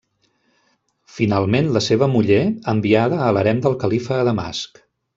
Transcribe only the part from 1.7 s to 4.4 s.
la seva muller enviada a l'harem del califa a